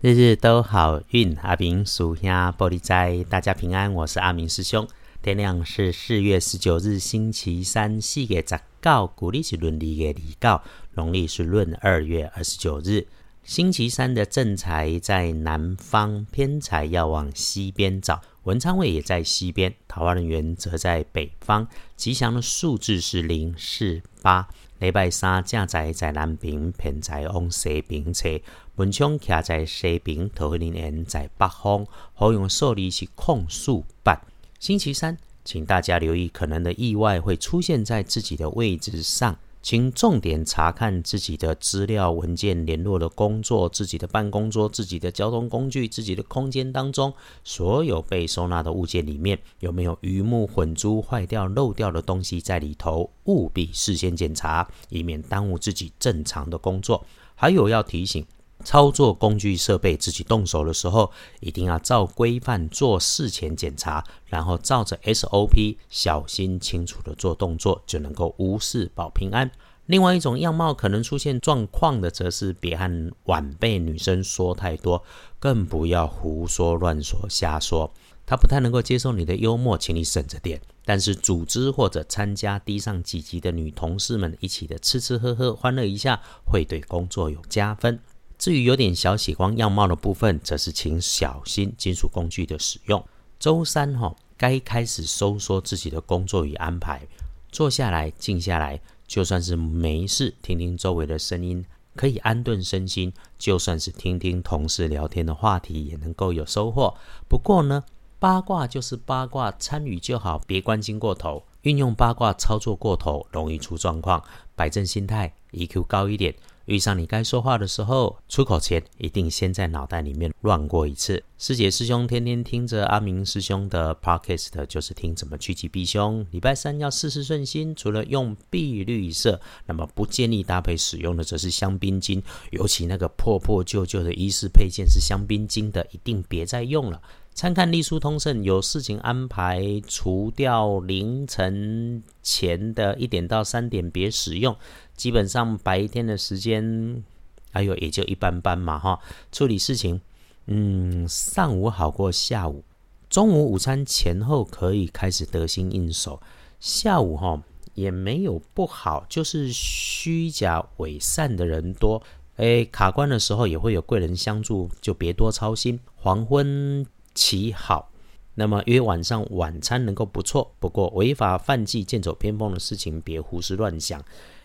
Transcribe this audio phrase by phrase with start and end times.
[0.00, 3.92] 日日都好运，阿明属下玻璃斋，大家平安。
[3.92, 4.86] 我是阿明师兄。
[5.20, 10.62] 天亮是四月十九日，星期三，四月十告，古历是闰历月二告，
[10.94, 13.08] 农历是闰二月二十九日。
[13.42, 18.20] 星期三的正财在南方，偏财要往西边找。
[18.44, 21.66] 文昌位也在西边，桃花人员则在北方。
[21.96, 24.48] 吉祥的数字是零四八。
[24.78, 28.40] 礼拜三正在在南平，偏在往西平车。
[28.76, 31.84] 文昌徛在西平，桃花人在北方。
[32.14, 34.20] 好用数字是空数八。
[34.60, 39.36] 星期三，请大家留意可能的意外会出现在自己的位置上。
[39.60, 47.12] 请重点查看自己的资料文件、联络的工作、自己的办公桌、自己的交通工具、自己的空间当中，
[47.44, 57.04] 所有被收纳的物件里面有没有鱼目混珠、坏掉、漏掉的东西在里头，务必事先检查，以免耽误自己正常的工作。
[57.34, 58.24] 还有要提醒。
[58.68, 69.50] 操作工具设备自己动手的时候，一定要照规范做事前检查，然后照着 SOP 小心清楚的做动作，就能够无事保平安。
[69.86, 75.02] 另外一种样貌可能出现状况的，则是别和晚辈女生说太多，
[75.38, 77.90] 更不要胡说乱说瞎说。
[78.26, 80.60] 他不太能够接受你的幽默，请你省着点。
[80.84, 87.98] 但是组织或者参加低上几级的女同事们一起的吃吃喝喝，欢乐一下，会对工作有加分。
[88.38, 93.04] 至于有点小喜光样貌的部分，则是请小心金属工具的使用。
[93.40, 97.06] 周三哈，该开始收缩自己的工作与安排，
[97.50, 101.64] 坐下来静下来，就算是没事，听听周围的声音，
[101.96, 106.96] 可以安顿身心；就算是听听同事聊天的话题，也能够有收获。
[107.28, 107.82] 不过呢，
[108.20, 111.44] 八卦就是八卦，参与就好，别关心过头。
[111.62, 114.22] 运用八卦操作过头，容易出状况。
[114.54, 116.34] 摆正心态，EQ 高一点。
[116.68, 121.24] 遇上你该说话的时候，出口前一定先在脑袋里面乱过一次。
[121.38, 126.26] 师姐师兄天天听着阿明师兄的 podcast，就是听怎么趋吉避凶。
[126.30, 137.00] 礼拜三要事事顺心，除了用碧绿色，那么不建议搭配使用的则是香槟金，尤其那个破破旧旧的衣饰配件是香槟金的，一定别再用了。
[137.38, 144.56] 参看隶书通胜，有事情安排，除掉凌晨前的一点到三点别使用，
[144.96, 147.04] 基本上白天的时间，
[147.52, 148.98] 哎呦也就一般般嘛哈。
[149.30, 150.00] 处理事情，
[150.46, 152.64] 嗯，上午好过下午，
[153.08, 156.20] 中午午餐前后可以开始得心应手，
[156.58, 157.40] 下午哈
[157.74, 162.02] 也没有不好，就是虚假伪善的人多，
[162.34, 165.78] 哎，卡关的时候也会有贵人相助，就别多操心。
[165.94, 166.84] 黄昏。
[167.20, 167.90] 其好，
[168.36, 174.00] 那么约晚上晚餐能够不错，不过违法犯纪、剑走偏锋的事情别胡思乱想。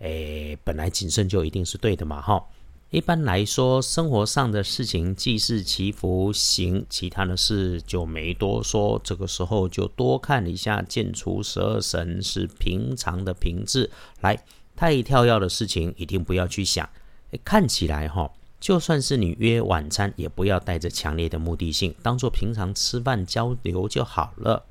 [0.00, 2.44] 诶，本来谨慎就一定是对的嘛，哈。
[2.90, 9.00] 一般来说，生活上的事情既是祈福行，其他的事就没多说。
[9.04, 13.88] 这个时候就多看一下剑除十二神是平常的平质，
[14.22, 14.36] 来
[14.74, 16.88] 太跳跃的事情一定不要去想。
[17.44, 18.32] 看起来哈。
[18.58, 24.64] 就算是你约晚餐，也不要带着强烈的目的性，当做平常吃饭交流就好了。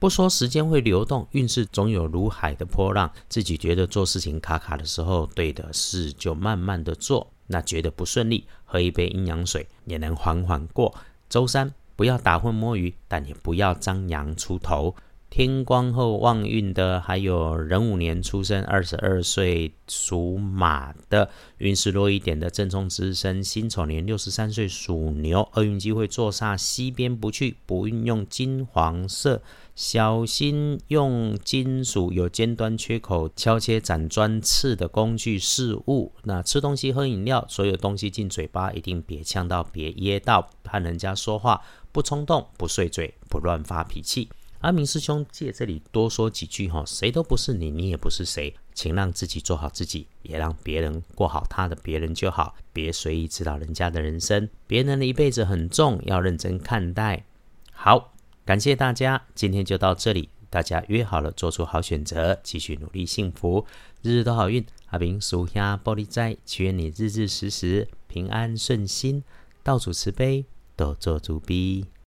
[0.00, 3.10] 不说时间会流动，运势总有如海的波浪。
[3.28, 7.26] 自己觉得做事情卡卡的时候，对的事就慢慢的做。
[7.48, 10.94] 那觉得不顺利，喝一杯阴阳水也能缓缓过。
[11.28, 14.94] 周三不要打混摸鱼，但也不要张扬出头。
[15.30, 29.42] 天光后旺运的，还有壬午年出生，二十二岁属马的，运势弱一点的正冲之身，辛丑年六十三岁属牛，厄运机会坐煞西边不去，不运用金黄色，
[29.76, 36.12] 小心用金属有尖端缺口敲切斩砖刺的工具事物。
[36.24, 40.48] 那吃东西喝饮料，所有东西进嘴巴一定别呛到，别噎到。
[40.64, 41.62] 怕人家说话
[41.92, 44.30] 不冲动，不碎嘴，不乱发脾气。
[44.60, 54.48] 阿明师兄借这里多说几句哈，谁都不是你，你也不是谁，请让自己做好自己，也让别人过好他的别人就好，别随意指导人家的人生。
[54.66, 57.24] 别人的一辈子很重要，认真看待。
[57.72, 58.12] 好，
[58.44, 63.64] 感谢大家，今天就到这里，大家约好了，做出好选择，继续努力，幸福，
[64.02, 64.66] 日日都好运。
[64.86, 69.22] 阿明属下玻璃斋，祈愿你日日时时平安顺心，
[69.62, 71.86] 到处慈悲，多做主逼。